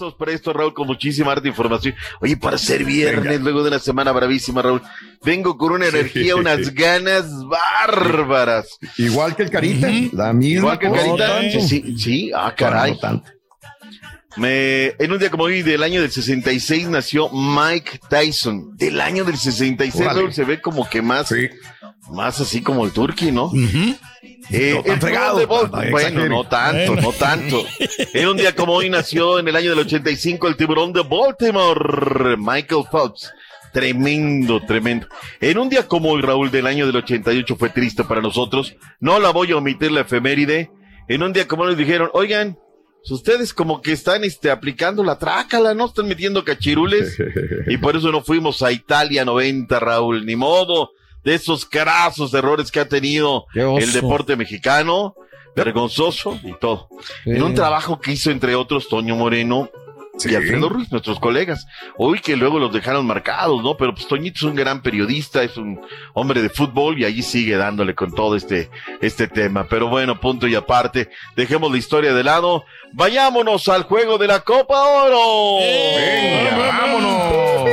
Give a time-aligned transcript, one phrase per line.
[0.00, 1.94] Listos para esto, Raúl, con muchísima arte información.
[2.20, 4.80] Oye, para ser viernes, luego de una semana bravísima, Raúl,
[5.22, 8.78] vengo con una energía, unas ganas bárbaras.
[8.96, 10.58] Igual que el Carita, la misma.
[10.58, 10.92] Igual que el.
[10.94, 11.40] Carita.
[11.42, 12.98] Sí, sí, sí, ah, caray.
[13.02, 13.22] No.
[14.36, 18.76] Me, en un día como hoy del año del 66 nació Mike Tyson.
[18.76, 20.20] Del año del 66, Órale.
[20.20, 21.48] Raúl, se ve como que más, Sí.
[22.12, 23.50] más así como el turqui, ¿no?
[24.50, 27.64] Eh, No tan el fregado, no, no bueno, no tanto, no tanto.
[28.14, 32.36] En un día como hoy nació en el año del 85 el tiburón de Baltimore,
[32.36, 33.32] Michael Phelps.
[33.72, 35.06] Tremendo, tremendo.
[35.40, 38.74] En un día como hoy, Raúl, del año del 88 fue triste para nosotros.
[38.98, 40.70] No la voy a omitir la efeméride.
[41.08, 42.58] En un día como hoy nos dijeron, oigan,
[43.08, 45.86] ustedes como que están este, aplicando la trácala, ¿no?
[45.86, 47.16] Están metiendo cachirules.
[47.66, 50.90] Y por eso no fuimos a Italia 90, Raúl, ni modo
[51.24, 55.14] de esos crasos errores que ha tenido el deporte mexicano,
[55.54, 56.88] vergonzoso y todo.
[57.24, 59.70] En un trabajo que hizo entre otros Toño Moreno
[60.20, 60.30] Sí.
[60.32, 61.66] y Alfredo Ruiz, nuestros colegas.
[61.96, 63.76] Hoy que luego los dejaron marcados, ¿no?
[63.76, 65.80] Pero pues Toñito es un gran periodista, es un
[66.14, 69.66] hombre de fútbol y allí sigue dándole con todo este, este tema.
[69.68, 72.64] Pero bueno, punto y aparte, dejemos la historia de lado.
[72.92, 75.64] Vayámonos al juego de la Copa Oro.
[75.64, 77.70] Venga, vámonos.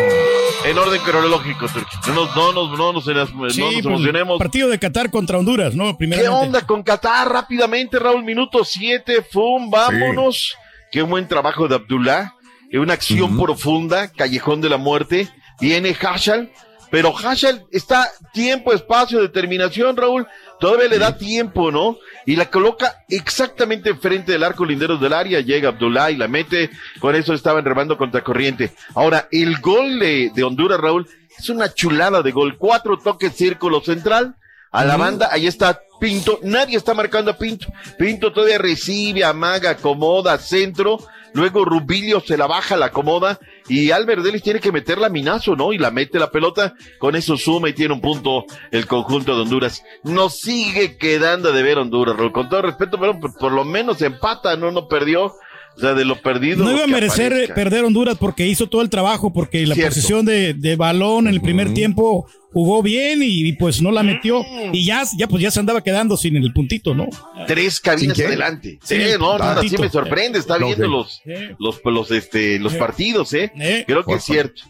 [0.66, 1.66] En orden cronológico.
[2.08, 3.14] No nos, no nos, no nos, no
[3.46, 4.38] nos Sí, pues, emocionemos.
[4.38, 5.98] partido de Qatar contra Honduras, ¿no?
[5.98, 7.30] ¿Qué onda con Qatar?
[7.32, 10.56] Rápidamente, Raúl, minuto 7, fum, vámonos.
[10.92, 12.34] Qué buen trabajo de Abdullah.
[12.72, 15.30] Eh, Una acción profunda, callejón de la muerte.
[15.60, 16.52] Viene Hashal,
[16.92, 20.28] pero Hashal está tiempo, espacio, determinación, Raúl.
[20.60, 21.98] Todavía le da tiempo, ¿no?
[22.26, 25.40] Y la coloca exactamente enfrente del arco linderos del área.
[25.42, 26.70] Llega Abdullah y la mete.
[27.00, 28.72] Con eso estaban remando contra corriente.
[28.96, 31.08] Ahora, el gol de, de Honduras, Raúl,
[31.38, 32.58] es una chulada de gol.
[32.58, 34.36] Cuatro toques círculo central
[34.72, 37.68] a la banda, ahí está Pinto, nadie está marcando a Pinto,
[37.98, 41.00] Pinto todavía recibe, amaga, acomoda, centro,
[41.34, 45.56] luego Rubilio se la baja, la acomoda, y Albert Delis tiene que meter la minazo,
[45.56, 45.74] ¿no?
[45.74, 49.42] Y la mete la pelota, con eso suma y tiene un punto el conjunto de
[49.42, 49.84] Honduras.
[50.04, 54.56] Nos sigue quedando de ver Honduras, con todo respeto, pero por, por lo menos empata,
[54.56, 55.34] no, no perdió,
[55.78, 56.66] o sea, de lo perdido.
[56.66, 57.54] No iba a merecer aparezca.
[57.56, 59.92] perder Honduras porque hizo todo el trabajo, porque la Cierto.
[59.96, 64.02] posición de, de balón en el primer tiempo jugó bien y, y, pues no la
[64.02, 64.44] metió
[64.74, 67.08] y ya, ya pues ya se andaba quedando sin el puntito, ¿no?
[67.46, 68.80] tres cabinas adelante.
[68.84, 69.82] Sí, no, así tantito.
[69.84, 70.92] me sorprende, está No, viendo sí.
[70.92, 71.56] los, Sí.
[71.60, 72.78] los, los, este, los Eh.
[72.78, 73.52] partidos, ¿eh?
[73.60, 73.84] Eh.
[73.86, 74.64] Creo que Por es cierto.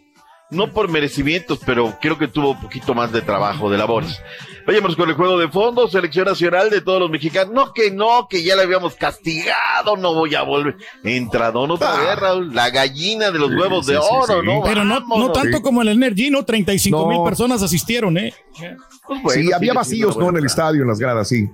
[0.50, 4.22] No por merecimientos, pero creo que tuvo un poquito más de trabajo, de labores.
[4.66, 7.54] Vayamos con el juego de fondo, selección nacional de todos los mexicanos.
[7.54, 10.78] No que no, que ya la habíamos castigado, no voy a volver.
[11.04, 12.00] Entradón otra Ah.
[12.00, 14.46] vez, Raúl, la gallina de los Sí, huevos sí, de sí, oro, sí.
[14.46, 14.62] ¿no?
[14.64, 15.64] Pero no, no tanto Sí.
[15.64, 16.46] como el Energy, ¿no?
[16.46, 17.24] 35 mil No.
[17.26, 18.34] personas asistieron, ¿eh?
[19.06, 20.30] Pues bueno, sí, había vacíos, ¿no?
[20.30, 21.50] En el estadio, en las gradas, sí.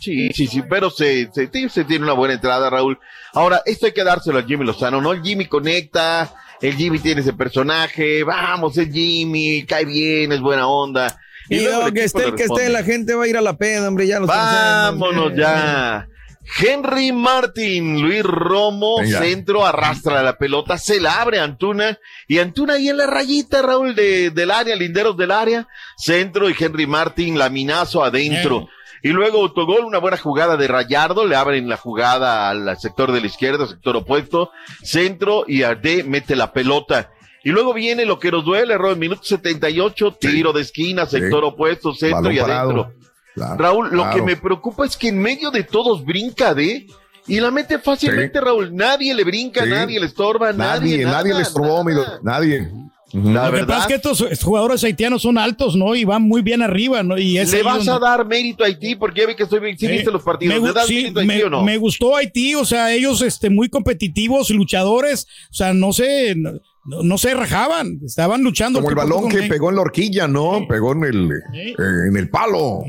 [0.00, 2.98] Sí, sí, sí, pero se, se, tiene una buena entrada, Raúl.
[3.32, 5.12] Ahora, esto hay que dárselo a Jimmy Lozano, ¿no?
[5.12, 10.66] El Jimmy conecta, el Jimmy tiene ese personaje, vamos, es Jimmy, cae bien, es buena
[10.68, 11.18] onda.
[11.48, 13.56] Y luego luego que esté el que esté, la gente va a ir a la
[13.56, 16.08] peda, hombre, ya los Vámonos ya.
[16.56, 19.18] Henry Martin, Luis Romo, Venga.
[19.18, 23.60] centro, arrastra la pelota, se la abre a Antuna, y Antuna ahí en la rayita,
[23.60, 28.68] Raúl, de, del área, linderos del área, centro, y Henry Martin, laminazo adentro.
[29.02, 33.20] Y luego autogol, una buena jugada de Rayardo, le abren la jugada al sector de
[33.20, 34.50] la izquierda, sector opuesto,
[34.82, 37.10] centro, y Ardé mete la pelota.
[37.44, 41.94] Y luego viene lo que nos duele, Raúl, minuto 78, tiro de esquina, sector opuesto,
[41.94, 42.92] centro y adentro.
[43.34, 44.16] Claro, Raúl, lo claro.
[44.16, 46.86] que me preocupa es que en medio de todos brinca de
[47.28, 48.74] y la mete fácilmente, Raúl.
[48.74, 51.04] Nadie le brinca, nadie le estorba, nadie.
[51.04, 52.10] Nadie, nadie nada, le mi nada.
[52.16, 52.72] do- nadie.
[53.12, 55.94] La Lo que pasa verdad, es que estos jugadores haitianos son altos, ¿no?
[55.94, 57.16] Y van muy bien arriba, ¿no?
[57.16, 59.60] Y es le vas donde- a dar mérito a Haití porque ya vi que estoy
[59.60, 59.78] bien.
[59.78, 60.54] ¿Sí Eh, viste los partidos?
[60.54, 61.62] Me, ¿Le gu- das sí, mérito a Haití me- o no?
[61.64, 66.52] me gustó Haití, o sea, ellos este, muy competitivos, luchadores, o sea, no sé, no-
[66.84, 68.78] no, no se rajaban, estaban luchando.
[68.80, 70.66] Como el balón que pegó en la horquilla, ¿no?
[70.68, 71.58] Pegó en el, Sí.
[71.70, 72.82] eh, en el palo.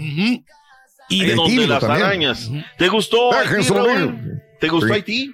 [1.11, 2.05] Y De de donde las también.
[2.05, 2.51] arañas.
[2.77, 3.65] ¿Te gustó Haití?
[4.59, 4.93] ¿Te gustó Sí.
[4.93, 5.31] Haití?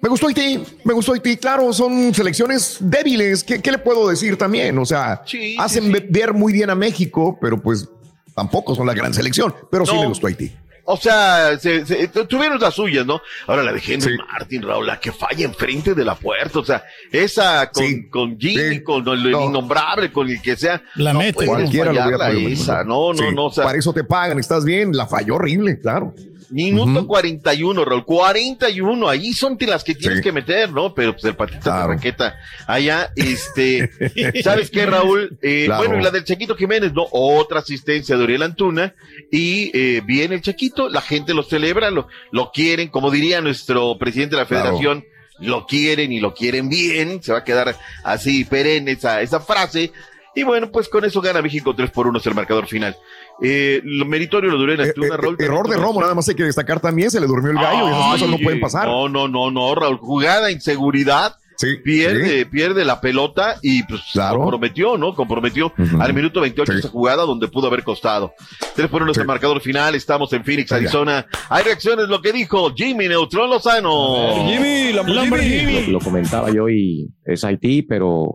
[0.00, 1.36] Me gustó Haití, me gustó Haití.
[1.36, 3.42] Claro, son selecciones débiles.
[3.42, 4.78] ¿Qué, qué le puedo decir también?
[4.78, 5.92] O sea, Sí, hacen sí, sí.
[6.00, 7.88] ve- ver muy bien a México, pero pues
[8.34, 9.54] tampoco son la gran selección.
[9.70, 10.52] Pero sí me gustó Haití.
[10.90, 13.20] O sea, se, se- tuvieron las suyas, ¿no?
[13.46, 14.18] Ahora la de Henry Sí.
[14.32, 16.60] Martin, Raúl, la que falla enfrente de la puerta.
[16.60, 18.08] O sea, esa con, Sí.
[18.08, 18.82] con Jimmy, Sí.
[18.82, 19.44] con el No.
[19.44, 20.80] innombrable, con el que sea.
[20.94, 21.32] La no mete.
[21.34, 22.84] puedes Cualquiera lo esa.
[22.84, 23.46] No, no, Sí, no.
[23.46, 24.96] O sea, para eso te pagan, estás bien.
[24.96, 26.14] La falló horrible, claro.
[26.50, 28.04] Minuto 41, Raúl.
[28.04, 29.08] 41.
[29.08, 30.24] Ahí son las que tienes Sí.
[30.24, 30.94] que meter, ¿no?
[30.94, 31.88] Pero pues el patita Claro.
[31.90, 32.36] de raqueta
[32.66, 33.90] allá, este.
[34.42, 35.38] ¿Sabes qué, Raúl?
[35.42, 35.82] Eh, Claro.
[35.84, 37.06] Bueno, y la del Chequito Jiménez, ¿no?
[37.10, 38.94] Otra asistencia de Uriel Antuna.
[39.30, 43.98] Y eh, viene el Chequito, la gente lo celebra, lo, lo quieren, como diría nuestro
[43.98, 44.64] presidente de la Claro.
[44.64, 45.04] federación.
[45.40, 49.92] Lo quieren y lo quieren bien, se va a quedar así perenne esa, esa frase.
[50.34, 52.96] Y bueno, pues con eso gana México 3 por 1 es el marcador final.
[53.42, 54.92] Eh, lo meritorio lo duró en Eh, eh,
[55.38, 57.10] error de Romo, nada más hay que destacar también.
[57.10, 58.86] Se le durmió el gallo y esas Ay, cosas no pueden pasar.
[58.88, 59.98] No, no, no, no, Raúl.
[59.98, 62.44] Jugada, inseguridad, Sí, pierde, sí.
[62.44, 64.38] pierde la pelota y pues Claro.
[64.38, 65.12] comprometió, ¿no?
[65.14, 66.78] Comprometió al minuto 28 Sí.
[66.78, 68.32] esa jugada donde pudo haber costado.
[68.76, 69.20] 3 por 1 es Sí.
[69.22, 69.96] el marcador final.
[69.96, 70.70] Estamos en Phoenix.
[70.70, 71.26] Arizona.
[71.48, 74.46] Hay reacciones, lo que dijo Jimmy Neutrón Lozano.
[74.46, 75.86] Jimmy, Lamborghini.
[75.86, 78.30] Lo, lo comentaba yo y es Haití, pero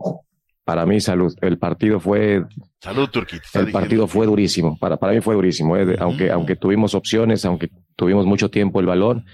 [0.64, 1.32] para mí salud.
[1.40, 2.42] El partido fue
[2.84, 3.36] Salud, Turquita.
[3.36, 3.72] el diciendo.
[3.72, 4.76] partido fue durísimo.
[4.78, 5.76] Para, para mí fue durísimo.
[5.76, 9.24] eh, Aunque aunque tuvimos opciones, aunque tuvimos mucho tiempo el balón,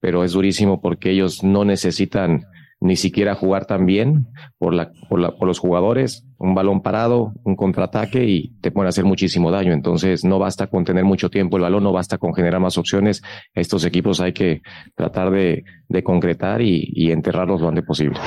[0.00, 2.44] pero es durísimo porque ellos no necesitan
[2.80, 4.26] ni siquiera jugar tan bien
[4.58, 6.24] por la por la por los jugadores.
[6.38, 9.72] Un balón parado, un contraataque y te pueden hacer muchísimo daño.
[9.72, 13.22] Entonces no basta con tener mucho tiempo el balón, no basta con generar más opciones.
[13.54, 14.60] Estos equipos hay que
[14.94, 18.18] tratar de, de concretar y, y enterrarlos lo antes posible.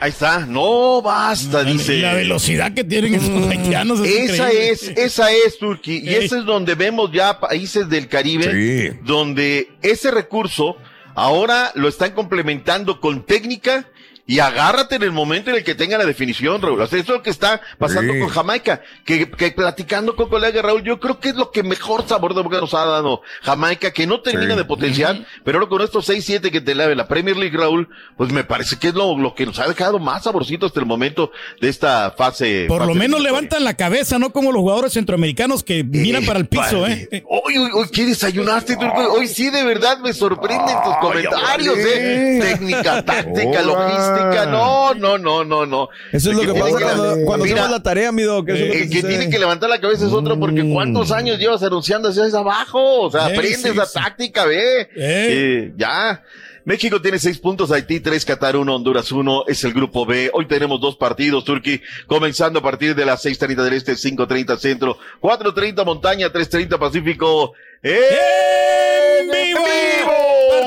[0.00, 0.46] Ahí está.
[0.46, 1.98] No basta, dice.
[2.00, 4.70] La velocidad que tienen esos haitianos es Esa increíble.
[4.70, 6.00] es, esa es, Turquía.
[6.02, 6.24] Y Ey.
[6.24, 8.50] ese es donde vemos ya países del Caribe
[8.92, 8.98] Sí.
[9.04, 10.76] donde ese recurso
[11.14, 13.88] ahora lo están complementando con técnica
[14.24, 16.80] y agárrate en el momento en el que tenga la definición, Raúl.
[16.80, 18.20] O sea, eso es lo que está pasando Sí.
[18.20, 22.06] con Jamaica, que, que platicando con colega Raúl, yo creo que es lo que mejor
[22.06, 24.58] sabor de boca nos ha dado Jamaica, que no termina Sí.
[24.58, 28.30] de potenciar, pero ahora con estos 6-7 que te lave la Premier League, Raúl, pues
[28.32, 31.32] me parece que es lo, lo que nos ha dejado más saborcito hasta el momento
[31.60, 32.66] de esta fase.
[32.68, 36.46] Por lo menos levantan la cabeza, no como los jugadores centroamericanos que miran para el
[36.46, 37.08] piso, Vale.
[37.10, 37.24] ¿eh?
[37.28, 39.12] Hoy, hoy, hoy, ¿qué desayunaste, Turco?
[39.14, 41.76] Hoy sí, de verdad, me sorprenden tus comentarios.
[41.78, 42.38] ¿eh?
[42.40, 44.11] Técnica, táctica, Ahora.
[44.16, 44.46] Logística.
[44.46, 45.88] No, no, no, no, no.
[46.12, 48.48] Eso es El lo que tiene pasa cuando, cuando Mira, hacemos la tarea, mi doc.
[48.48, 49.08] El que sucede.
[49.08, 50.72] tiene que levantar la cabeza es otro, porque Mm.
[50.72, 53.00] ¿cuántos años llevas anunciando hacia abajo?
[53.02, 53.98] O sea, Eh, aprende sí, esa sí.
[53.98, 54.80] táctica, ve.
[54.82, 54.88] Eh.
[54.96, 56.22] Eh, ya.
[56.64, 60.30] México tiene seis puntos, Haití tres, Qatar uno, Honduras uno, es el grupo B.
[60.32, 64.28] Hoy tenemos dos partidos, Turquía, comenzando a partir de las seis treinta del este, cinco
[64.28, 67.52] treinta centro, cuatro treinta montaña, tres treinta pacífico.
[67.82, 69.60] ¡En vivo!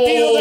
[0.06, 0.35] vivo!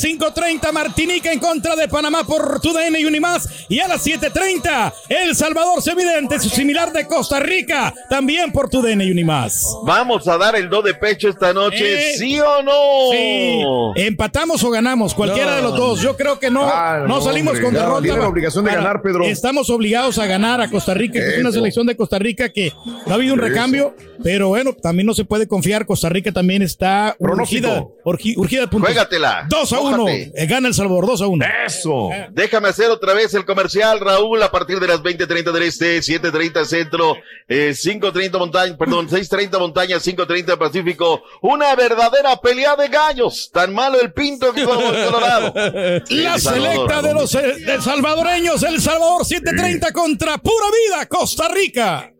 [0.00, 3.48] 530 Martinica en contra de Panamá por TUDN y Unimás.
[3.68, 7.92] Y a las 7.30 El Salvador se mide ante su similar de Costa Rica.
[8.08, 9.66] También por TUDN y Unimás.
[9.84, 12.16] Vamos a dar el do de pecho esta noche, Eh.
[12.16, 12.72] ¿sí o no?
[13.12, 13.62] Sí,
[14.06, 15.56] empatamos o ganamos, cualquiera No.
[15.56, 16.00] de los dos.
[16.00, 18.02] Yo creo que no, Ah, no no, salimos hombre, con derrota.
[18.02, 19.24] tiene la obligación de ganar, Pedro.
[19.24, 22.72] Estamos obligados a ganar a Costa Rica, que es una selección de Costa Rica que
[23.06, 23.48] no ha habido un Eso.
[23.48, 25.86] recambio, pero bueno, también no se puede confiar.
[25.86, 28.88] Costa Rica también está urgida, urgi- urgida de puntos.
[28.90, 29.46] Juégatela.
[29.48, 29.89] 2 a 1.
[29.98, 30.46] Mójate.
[30.46, 31.46] Gana El Salvador, 2 a 1.
[31.66, 32.10] Eso.
[32.30, 36.64] Déjame hacer otra vez el comercial, Raúl, a partir de las 20.30 del este, 7.30
[36.64, 37.16] centro,
[37.48, 41.22] eh, 5.30 montaña, perdón, 6.30 montaña, 5.30 pacífico.
[41.42, 43.50] Una verdadera pelea de gallos.
[43.52, 45.52] Tan malo el pinto que como el Colorado.
[46.10, 51.48] La El selecta de los eh, de salvadoreños, El Salvador 7.30 contra Pura Vida, Costa
[51.48, 52.12] Rica.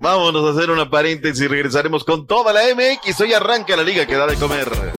[0.00, 3.20] Vámonos a hacer una paréntesis y regresaremos con toda la MX.
[3.20, 4.97] Hoy arranca la liga que da de comer.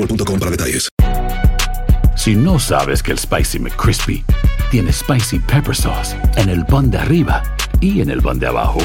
[0.00, 0.88] boostmobile.com para detalles.
[2.16, 4.24] Si no sabes que el Spicy McCrispy
[4.70, 7.42] tiene Spicy Pepper Sauce en el pan de arriba
[7.80, 8.80] y en el pan de abajo,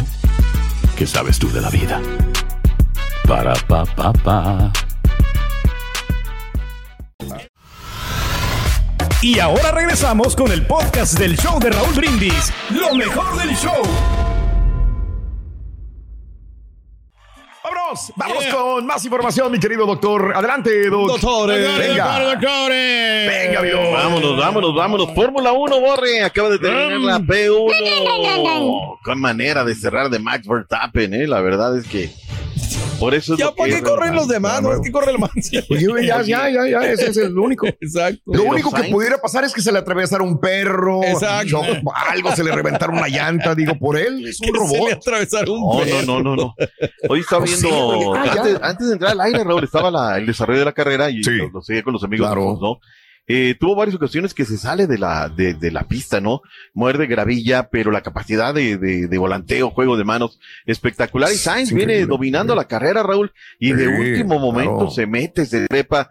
[0.96, 2.02] ¿qué sabes tú de la vida?
[3.28, 4.72] Para, pa, pa, pa.
[9.22, 12.54] Y ahora regresamos con el podcast del show de Raúl Brindis.
[12.70, 13.82] Lo mejor del show.
[18.16, 20.34] Vamos con más información, mi querido doctor.
[20.36, 21.22] Adelante, doctor.
[21.22, 21.78] Doctores.
[21.78, 22.36] Venga.
[23.28, 23.92] Venga, amigo.
[23.92, 25.14] Vámonos, vámonos, vámonos.
[25.14, 26.24] Fórmula 1, Borre.
[26.24, 28.98] Acaba de terminar la P1.
[29.04, 31.28] Qué manera de cerrar de Max Verstappen, ¿eh?
[31.28, 32.12] La verdad es que.
[33.00, 34.62] Por eso es Ya, ¿para qué corren los demás?
[34.62, 35.18] No, es que corre el.
[35.18, 35.50] Pues
[35.82, 37.68] yo, ya, ya, ya, ya, ese es el único.
[37.68, 38.22] Exacto.
[38.26, 41.62] Lo único que pudiera pasar es que se le atravesara un perro, Exacto.
[42.10, 44.94] algo, se le reventara una llanta, digo, por él, es un Se le robot.
[44.94, 46.02] atravesaron un No, perro.
[46.06, 46.56] no, no, no, no.
[47.10, 48.16] Hoy estaba No sé, viendo.
[48.16, 51.10] Ah, antes, antes de entrar al aire, Raúl, estaba la- el desarrollo de la carrera
[51.10, 51.32] y Sí.
[51.32, 52.30] lo, lo seguía con los amigos,
[52.62, 52.80] ¿no?
[53.28, 56.42] Eh, tuvo varias ocasiones que se sale de la, de, de la pista, ¿no?
[56.74, 61.32] Muerde gravilla, pero la capacidad de, de, de volanteo, juego de manos, espectacular.
[61.32, 64.92] Y Sainz viene dominando la carrera, Raúl, y de último momento claro.
[64.92, 66.10] se mete, se trepa,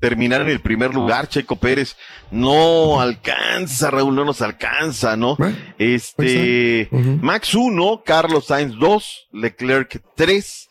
[0.00, 1.96] terminar en el primer lugar, Checo Pérez.
[2.30, 5.36] No alcanza, Raúl, no nos alcanza, ¿no?
[5.78, 6.88] Este.
[7.20, 10.65] Max 1, Carlos Sainz 2, Leclerc 3.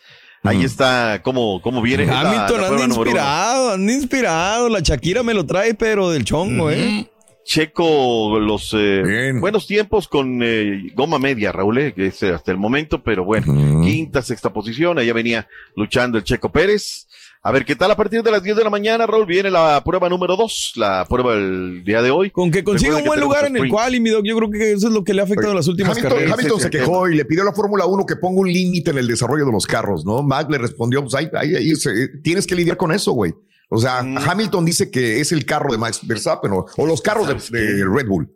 [0.46, 0.66] Ahí Mm.
[0.66, 2.04] está cómo, cómo viene.
[2.10, 4.70] Hamilton la anda inspirado, anda inspirado.
[4.70, 7.08] La Shakira me lo trae, pero del chongo, ¿eh?
[7.44, 12.58] Checo los eh, buenos tiempos con eh, goma media, Raúl, eh, que es hasta el
[12.58, 17.08] momento, pero bueno, quinta, sexta posición, allá venía luchando el Checo Pérez.
[17.48, 19.80] A ver qué tal a partir de las 10 de la mañana, Raúl, viene la
[19.86, 22.32] prueba número 2, la prueba del día de hoy.
[22.32, 24.50] Con que consiga Recuerda un buen lugar en el cual, y mi doc, yo creo
[24.50, 26.34] que eso es lo que le ha afectado en las últimas Hamilton, carreras.
[26.34, 28.98] Hamilton se quejó y le pidió a la Fórmula 1 que ponga un límite en
[28.98, 30.24] el desarrollo de los carros, ¿no?
[30.24, 33.36] Mac le respondió, pues ahí, ahí, ahí se- tienes que lidiar con eso, güey.
[33.70, 34.18] O sea, Mm.
[34.28, 38.08] Hamilton dice que es el carro de Max Verstappen o, o los carros de Red
[38.08, 38.28] Bull.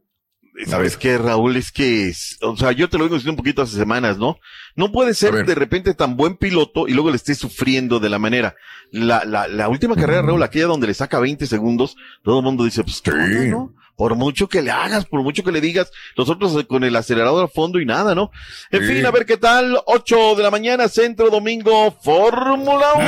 [0.67, 1.55] ¿Sabes qué, Raúl?
[1.55, 4.37] Es que, es- o sea, yo te lo vengo diciendo un poquito hace semanas, ¿no?
[4.75, 8.19] No puede ser de repente tan buen piloto y luego le estés sufriendo de la
[8.19, 8.55] manera.
[8.91, 12.63] La, la, la última carrera, Raúl, aquella donde le saca 20 segundos, todo el mundo
[12.65, 13.73] dice, pues, ¿qué onda, no?
[13.95, 17.43] Por mucho que le hagas, por mucho que le digas, nosotros eh, con el acelerador
[17.45, 18.31] a fondo y nada, ¿no?
[18.71, 18.93] En Sí.
[18.95, 19.77] fin, a ver qué tal.
[19.85, 23.05] 8 de la mañana, centro, domingo, Fórmula 1.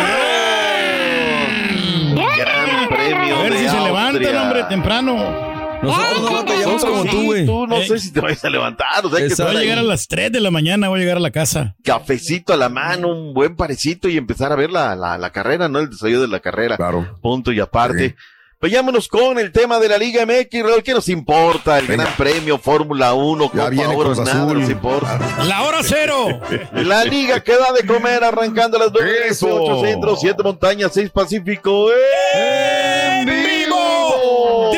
[2.37, 3.35] Gran premio.
[3.37, 5.50] A ver de si se levanta hombre temprano.
[5.81, 7.45] Nosotros no batallamos como tú, güey.
[7.45, 7.87] Tú no Eh.
[7.87, 10.31] sé si te vayas a levantar, o sea, que Voy a llegar a las 3
[10.31, 11.75] de la mañana, voy a llegar a la casa.
[11.83, 15.67] cafecito a la mano, un buen parecito y empezar a ver la, la, la carrera,
[15.67, 15.79] ¿no?
[15.79, 16.77] El desarrollo de la carrera.
[16.77, 17.17] Claro.
[17.21, 18.09] Punto y aparte.
[18.09, 18.15] Sí.
[18.61, 21.79] Vayámonos con el tema de la Liga MX, Raúl, ¿qué nos importa?
[21.79, 22.03] El Venga.
[22.03, 24.59] Gran Premio, Fórmula 1, Ya Copa Oro, nada Azul.
[24.61, 25.19] nos importa.
[25.47, 26.27] La hora cero.
[26.73, 29.47] La Liga que da de comer arrancando a las 9, Eso.
[29.51, 31.87] 8 centro, 7 montañas, 6 pacífico.
[32.35, 34.69] ¡En vivo!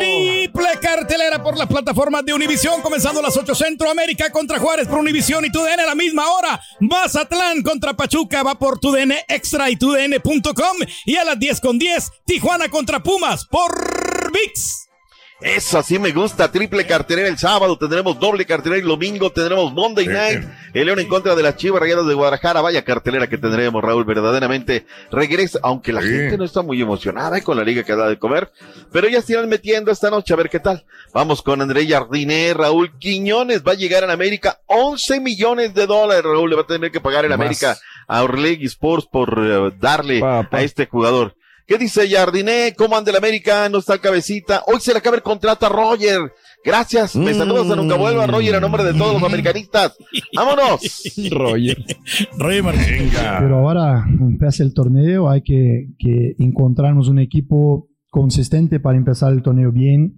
[0.54, 5.44] Triple cartelera por las plataformas de Univisión, comenzando las 8 Centroamérica contra Juárez por Univisión
[5.46, 6.62] y TUDN a la misma hora.
[6.80, 10.78] Mazatlán contra Pachuca va por TUDN Extra y TUDN.com.
[11.06, 14.83] Y a las 10 con 10, Tijuana contra Pumas por VIX.
[15.44, 20.08] Eso así me gusta, triple cartelera el sábado, tendremos doble cartelera el domingo, tendremos Monday
[20.08, 23.84] Night, el León en contra de las Chivas Rayadas de Guadalajara, vaya cartelera que tendremos,
[23.84, 26.08] Raúl, verdaderamente regresa, aunque la Sí.
[26.08, 28.52] gente no está muy emocionada con la liga que da de comer,
[28.94, 30.86] pero ya se irán metiendo esta noche a ver qué tal.
[31.14, 36.24] Vamos con André Jardiné, Raúl Quiñones, va a llegar en América 11 millones de dólares,
[36.24, 37.40] Raúl, le va a tener que pagar en Más.
[37.40, 41.36] América a Orlegui Sports por eh, darle a este jugador.
[41.66, 42.74] ¿Qué dice Jardiné?
[42.78, 43.70] ¿Cómo anda el América?
[43.70, 44.64] No está cabecita.
[44.68, 46.20] Hoy se le acaba el contrato a Roger.
[46.66, 47.16] Gracias.
[47.16, 49.96] Me saludas a nunca vuelva, Roger, a nombre de todos los americanistas.
[50.36, 50.82] ¡Vámonos!
[51.32, 51.78] Roger.
[52.38, 53.14] Roger Martínez.
[53.40, 59.42] Pero ahora empieza el torneo, hay que, que encontrarnos un equipo consistente para empezar el
[59.42, 60.16] torneo bien,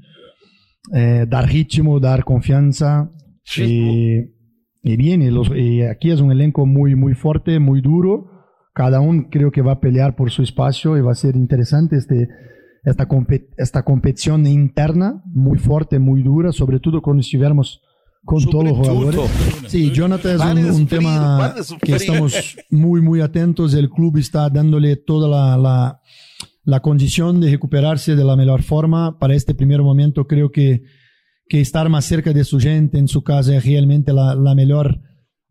[0.94, 3.10] eh, dar ritmo, dar confianza.
[3.58, 4.18] Y,
[4.84, 8.32] y bien, y los- y aquí es un elenco muy, muy fuerte, muy duro.
[8.75, 11.96] Cada uno creo que va a pelear por su espacio y va a ser interesante
[11.96, 12.27] este,
[12.84, 13.08] esta,
[13.55, 17.82] esta competición interna, muy fuerte, muy dura, sobre todo cuando estuviéramos
[18.25, 19.22] con todos los jugadores.
[19.67, 23.74] Sí, Jonathan es un, tema que estamos muy, muy atentos.
[23.74, 26.01] El club está dándole toda la, la,
[26.65, 29.17] la condición de recuperarse de la mejor forma.
[29.20, 30.84] Para este primer momento creo que,
[31.48, 35.00] que estar más cerca de su gente en su casa es realmente la, la mejor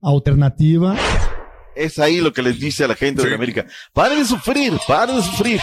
[0.03, 0.95] alternativa.
[1.75, 3.67] Es ahí lo que les dice a la gente de América.
[3.93, 5.61] Paren de sufrir, paren de sufrir.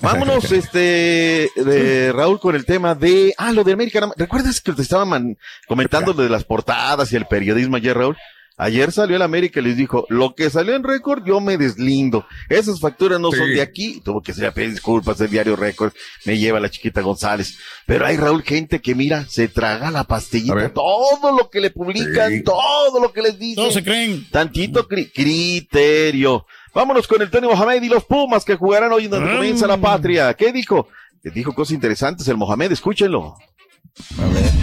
[0.00, 4.08] Vámonos, este, de Raúl, con el tema de, ah, lo de América.
[4.16, 5.36] ¿Recuerdas que te estaban
[5.66, 8.16] comentando lo de las portadas y el periodismo ayer, Raúl?
[8.56, 12.24] Ayer salió el América y les dijo, lo que salió en récord, yo me deslindo.
[12.48, 13.38] Esas facturas no Sí.
[13.38, 14.00] son de aquí.
[14.04, 15.92] Tuvo que ser a pedir disculpas el diario récord.
[16.24, 17.58] Me lleva la chiquita González.
[17.84, 20.72] Pero hay, Raúl, gente que mira, se traga la pastillita.
[20.72, 22.42] Todo lo que le publican, Sí.
[22.44, 23.56] todo lo que les dicen.
[23.56, 24.24] Todos se creen.
[24.30, 26.46] Tantito cri- criterio.
[26.72, 29.36] Vámonos con el Tony Mohamed y los Pumas que jugarán hoy donde Mm.
[29.36, 30.32] comienza la patria.
[30.34, 30.88] ¿Qué dijo?
[31.24, 33.34] Les dijo cosas interesantes el Mohamed, escúchenlo.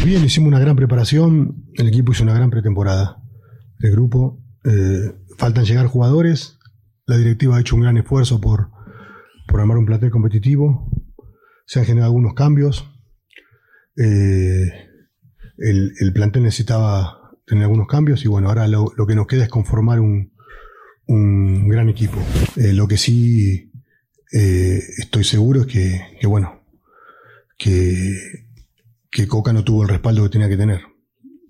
[0.04, 3.18] Bien, hicimos una gran preparación, el equipo hizo una gran pretemporada.
[3.82, 6.60] El grupo, eh, faltan llegar jugadores,
[7.08, 8.70] la directiva ha hecho un gran esfuerzo por,
[9.48, 10.90] por armar un plantel competitivo,
[11.66, 12.88] se han generado algunos cambios,
[13.98, 14.70] eh,
[15.58, 19.44] el, el plantel necesitaba tener algunos cambios y bueno, ahora lo, lo que nos queda
[19.44, 20.32] es conformar un,
[21.08, 22.18] un gran equipo.
[22.56, 23.72] Eh, lo que sí
[24.32, 26.64] estoy seguro es que, que bueno,
[27.58, 30.91] que Coca no tuvo el respaldo que tenía que tener.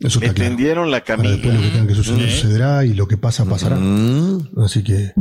[0.02, 0.52] Eso está claro.
[0.52, 1.72] Entendieron la después lo que camilla.
[1.74, 3.80] tenga que suceder sucederá y lo que pasa pasará.
[4.58, 5.14] Así que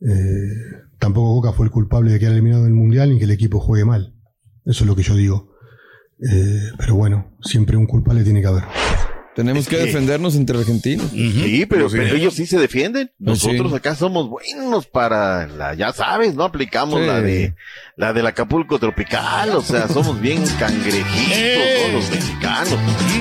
[0.00, 0.54] eh,
[0.98, 3.84] tampoco Coca fue el culpable de quedar eliminado del mundial ni que el equipo juegue
[3.84, 4.14] mal.
[4.64, 5.52] Eso es lo que yo digo.
[6.20, 8.64] Eh, pero bueno, siempre un culpable tiene que haber.
[9.38, 11.12] Tenemos Es que que- defendernos entre argentinos.
[11.12, 13.12] Sí, pero, pero ellos sí se defienden.
[13.24, 13.46] Pues sí.
[13.46, 16.42] Nosotros acá somos buenos para la, ya sabes, ¿no?
[16.42, 17.06] Aplicamos Sí.
[17.06, 17.54] la de
[17.94, 21.92] la del Acapulco tropical, o sea, somos bien cangrejitos, ¿no?
[21.92, 22.76] Los mexicanos.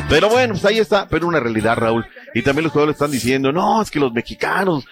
[0.10, 2.04] Pero bueno, pues ahí está, pero una realidad, Raúl.
[2.34, 4.86] Y también los jugadores están diciendo, no, es que los mexicanos.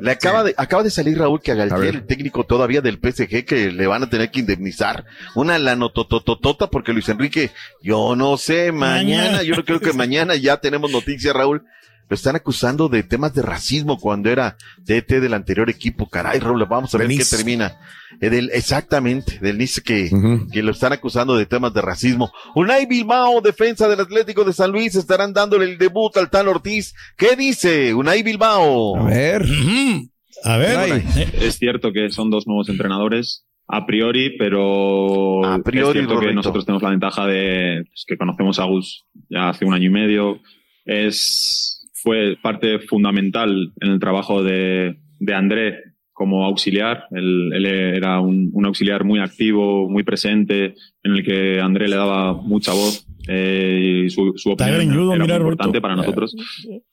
[0.00, 3.44] Le acaba de, acaba de salir Raúl que a Galtier, el técnico todavía del PSG,
[3.44, 7.50] que le van a tener que indemnizar una lanotototota porque Luis Enrique,
[7.82, 9.42] yo no sé, mañana, Mañana.
[9.42, 11.64] yo no creo que mañana ya tenemos noticias, Raúl.
[12.12, 16.10] Lo están acusando de temas de racismo cuando era DT del anterior equipo.
[16.10, 17.78] Caray, Raúl, vamos a ver qué termina.
[18.20, 20.10] Eh, del, exactamente, del Nice que,
[20.52, 22.30] que lo están acusando de temas de racismo.
[22.54, 26.92] Unai Bilbao, defensa del Atlético de San Luis, estarán dándole el debut al Tan Ortiz.
[27.16, 28.98] ¿Qué dice Unai Bilbao?
[28.98, 29.46] A ver.
[30.44, 30.76] A ver.
[30.76, 31.04] Ay.
[31.40, 36.34] Es cierto que son dos nuevos entrenadores a priori, pero A priori, es cierto que
[36.34, 39.90] nosotros tenemos la ventaja de pues, que conocemos a Gus ya hace un año y
[39.90, 40.40] medio.
[40.84, 41.71] Es,
[42.02, 45.78] fue parte fundamental en el trabajo de, de André
[46.12, 47.04] como auxiliar.
[47.12, 51.96] Él, él era un, un auxiliar muy activo, muy presente, en el que André le
[51.96, 53.06] daba mucha voz.
[53.28, 54.76] eh, y su, su opinión
[55.12, 56.34] era mira, muy importante para nosotros.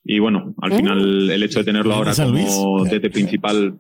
[0.03, 3.75] Y bueno, al final el hecho de tenerlo ahora como DT principal,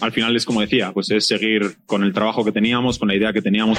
[0.00, 3.14] al final es como decía, pues es seguir con el trabajo que teníamos, con la
[3.16, 3.78] idea que teníamos.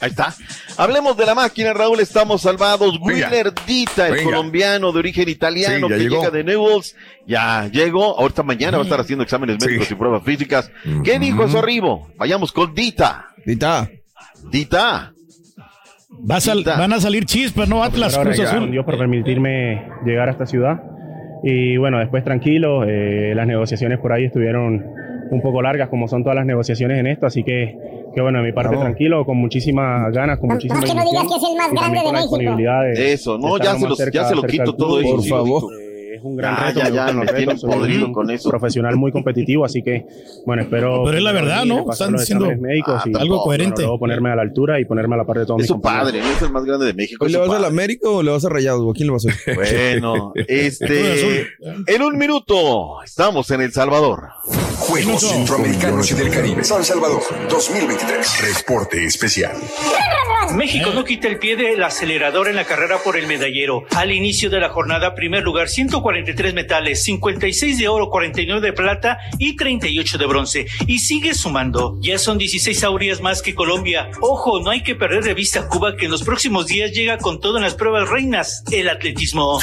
[0.00, 0.34] Ahí está.
[0.78, 2.00] Hablemos de la máquina, Raúl.
[2.00, 2.98] Estamos salvados.
[3.00, 4.24] Willer Dita, el Venga.
[4.24, 6.16] colombiano de origen italiano Sí, que llegó.
[6.20, 6.96] llega de Newells.
[7.26, 8.18] Ya llegó.
[8.18, 9.66] Ahorita mañana va a estar haciendo exámenes Sí.
[9.66, 10.70] médicos y pruebas físicas.
[11.04, 12.08] ¿Qué dijo eso arribo?
[12.16, 13.26] Vayamos con Dita.
[13.44, 13.90] Dita.
[14.50, 15.12] Dita.
[16.30, 17.82] Va a sal- van a salir chispas, ¿no?
[17.84, 18.70] Atlas, Cruz gracias a Azul.
[18.70, 20.82] Dios por permitirme llegar a esta ciudad.
[21.42, 24.84] Y bueno, después tranquilo, eh, las negociaciones por ahí estuvieron
[25.30, 27.76] un poco largas, como son todas las negociaciones en esto, así que,
[28.14, 28.82] que bueno, de mi parte Bravo.
[28.84, 32.06] tranquilo, con muchísimas ganas, con muchísima que no digas que es el más grande con
[32.06, 32.36] de México.
[32.96, 35.16] de- Eso, no, ya se más lo- cerca- ya se lo quito todo eso.
[35.16, 35.62] Por favor.
[36.20, 38.50] Es un gran Ya, reto, ya, ya, tienen soy podrido con eso.
[38.50, 40.04] profesional muy competitivo, así que,
[40.44, 41.02] bueno, espero...
[41.02, 41.90] Pero es la verdad, ¿no?
[41.90, 43.82] Están diciendo médicos ah, y, algo bueno, coherente.
[43.82, 46.20] luego ponerme a la altura y ponerme a la par de todos Es su padre,
[46.20, 47.24] no es el más grande de México.
[47.24, 47.64] ¿Hoy es le vas al.
[47.64, 48.82] América o le vas a Rayados?
[48.82, 49.34] ¿O a quién le vas a ir?
[49.54, 51.46] Bueno, este,
[51.86, 54.28] en un minuto estamos en El Salvador.
[54.78, 56.64] Juegos Centroamericanos y del Caribe.
[56.64, 58.58] San Salvador 2023.
[58.58, 59.56] Reporte especial.
[60.54, 63.84] México no quita el pie del acelerador en la carrera por el medallero.
[63.94, 65.68] Al inicio de la jornada, primer lugar,
[66.10, 70.66] 143 metales, 56 de oro, 49 de plata y 38 de bronce.
[70.86, 71.96] Y sigue sumando.
[72.00, 74.10] Ya son 16 aurias más que Colombia.
[74.20, 77.40] Ojo, no hay que perder de vista Cuba que en los próximos días llega con
[77.40, 79.60] todo en las pruebas reinas, el atletismo.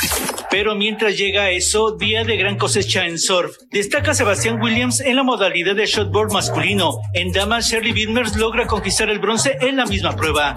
[0.50, 3.56] Pero mientras llega eso, día de gran cosecha en surf.
[3.72, 7.00] Destaca Sebastián Williams en la modalidad de shotboard masculino.
[7.14, 10.56] En damas, Shirley Wilmers logra conquistar el bronce en la misma prueba.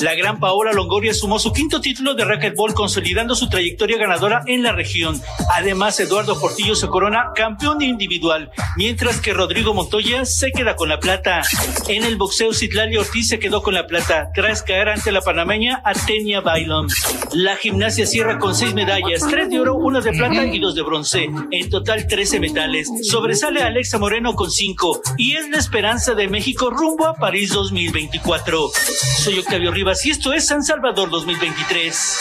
[0.00, 4.62] La gran Paola Longoria sumó su quinto título de racquetball consolidando su trayectoria ganadora en
[4.62, 5.20] la región.
[5.54, 10.98] Además, Eduardo Portillo se corona campeón individual, mientras que Rodrigo Montoya se queda con la
[10.98, 11.42] plata.
[11.88, 15.82] En el boxeo, Citlali Ortiz se quedó con la plata tras caer ante la panameña
[15.84, 16.88] Atenia Bailon.
[17.32, 20.82] La gimnasia cierra con seis medallas, tres de oro, una de plata y dos de
[20.82, 21.28] bronce.
[21.50, 22.88] En total, 13 metales.
[23.02, 28.70] Sobresale Alexa Moreno con cinco y es la esperanza de México rumbo a París 2024.
[29.18, 32.18] Soy Octavio Rivas y esto es San Salvador 2023.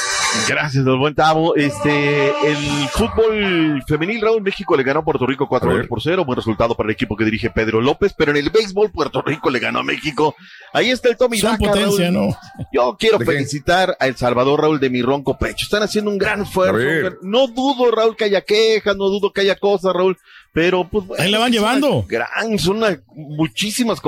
[0.47, 1.55] Gracias, don buen Tavo.
[1.55, 6.25] Este, el fútbol femenil, Raúl, México le ganó a Puerto Rico 4 goles por 0.
[6.25, 9.49] Buen resultado para el equipo que dirige Pedro López, pero en el béisbol Puerto Rico
[9.49, 10.35] le ganó a México.
[10.73, 12.29] Ahí está el Tommy Son Vaca, potencia, Raúl.
[12.29, 12.37] ¿no?
[12.73, 15.63] Yo quiero felicitar a El Salvador, Raúl, de mi ronco pecho.
[15.63, 16.75] Están haciendo un gran esfuerzo.
[17.03, 17.17] Ver.
[17.21, 20.17] No dudo, Raúl, que haya quejas, no dudo que haya cosas, Raúl.
[20.55, 22.05] Pero, pues, bueno, Ahí le van llevando.
[22.07, 23.99] Gran, son una- muchísimas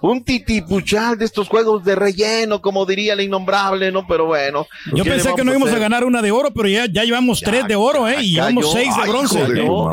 [0.00, 4.06] Un titipuchal de estos juegos de relleno, como diría la innombrable, ¿no?
[4.06, 4.66] Pero bueno.
[4.94, 7.04] Yo ¿qué le pensé que no íbamos a ganar una de oro, pero ya, ya
[7.04, 8.16] llevamos tres de oro, ¿eh?
[8.22, 9.44] Y llevamos seis de bronce.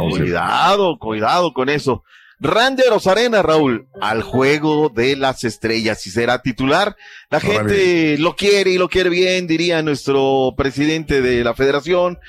[0.09, 2.03] Cuidado, cuidado con eso.
[2.39, 6.95] Randy Rosarena, Raúl, al juego de las estrellas y será titular.
[7.31, 12.19] La gente lo quiere y lo quiere bien, diría nuestro presidente de la federación.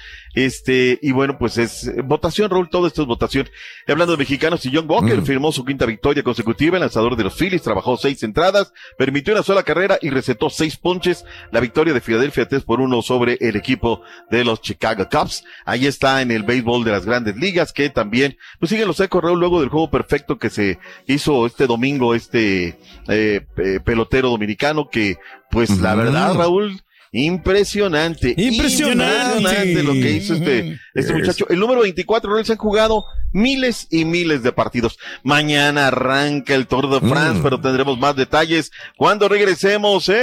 [0.44, 3.48] Este, y bueno, pues es votación, Raúl, todo esto es votación.
[3.86, 5.24] Y hablando de mexicanos, y John Walker Mm.
[5.26, 9.42] firmó su quinta victoria consecutiva, el lanzador de los Phillies, trabajó seis entradas, permitió una
[9.42, 11.24] sola carrera y recetó seis ponches.
[11.50, 15.44] La victoria de Filadelfia 3 por 1 sobre el equipo de los Chicago Cubs.
[15.64, 19.22] Ahí está en el béisbol de las grandes ligas, que también, pues siguen los ecos,
[19.22, 24.88] Raúl, luego del juego perfecto que se hizo este domingo, este eh, pe- pelotero dominicano,
[24.88, 25.16] que,
[25.50, 26.80] pues la verdad, Raúl,
[27.12, 28.34] Impresionante.
[28.36, 29.38] Impresionante.
[29.38, 31.46] Impresionante lo que hizo este, este muchacho.
[31.48, 34.98] El número 24, Raúl, se han jugado miles y miles de partidos.
[35.22, 37.42] Mañana arranca el Tour de France, Mm.
[37.42, 40.16] pero tendremos más detalles cuando regresemos en,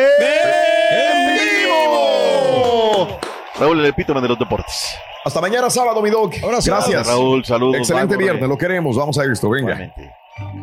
[1.33, 3.19] vivo.
[3.59, 4.89] Raúl, el epítome de los deportes.
[5.23, 6.35] Hasta mañana sábado, mi doc.
[6.65, 7.07] Gracias.
[7.07, 7.77] Raúl, saludos.
[7.77, 8.95] Excelente Bye, viernes, lo queremos.
[8.95, 9.91] Vamos a esto, venga.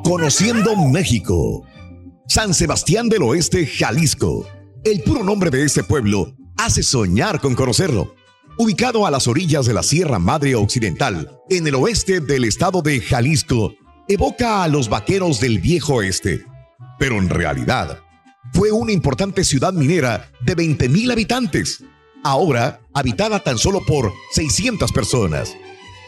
[0.05, 1.67] Conociendo México.
[2.29, 4.47] San Sebastián del Oeste, Jalisco.
[4.85, 8.17] El puro nombre de este pueblo hace soñar con conocerlo.
[8.59, 13.01] Ubicado a las orillas de la Sierra Madre Occidental, en el oeste del estado de
[13.01, 13.75] Jalisco,
[14.09, 16.45] evoca a los vaqueros del viejo oeste.
[16.99, 18.01] Pero en realidad,
[18.53, 21.85] fue una importante ciudad minera de 20.000 habitantes,
[22.25, 25.57] ahora habitada tan solo por 600 personas.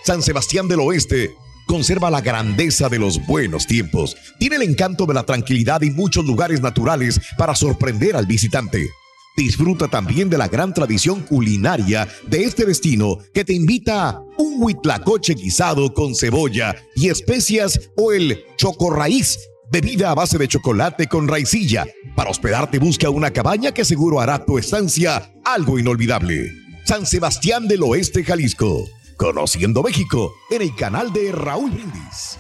[0.03, 1.31] San Sebastián del Oeste
[1.67, 6.25] conserva la grandeza de los buenos tiempos, tiene el encanto de la tranquilidad y muchos
[6.25, 8.89] lugares naturales para sorprender al visitante.
[9.37, 14.63] Disfruta también de la gran tradición culinaria de este destino que te invita a un
[14.63, 19.39] huitlacoche guisado con cebolla y especias o el chocorraíz,
[19.73, 21.85] bebida a base de chocolate con raicilla.
[22.15, 26.53] Para hospedarte busca una cabaña que seguro hará tu estancia algo inolvidable.
[26.85, 28.85] San Sebastián del Oeste, Jalisco.
[29.17, 32.39] Conociendo México en el canal de Raúl Brindis.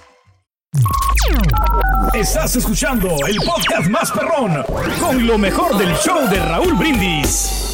[2.14, 4.64] Estás escuchando el podcast más perrón
[5.00, 7.73] con lo mejor del show de Raúl Brindis.